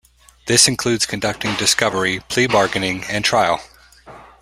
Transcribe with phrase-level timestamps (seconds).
[0.47, 3.61] This includes conducting discovery, plea bargaining, and trial.